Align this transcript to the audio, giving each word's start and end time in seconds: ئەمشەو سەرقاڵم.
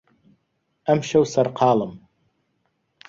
ئەمشەو 0.87 1.23
سەرقاڵم. 1.33 1.93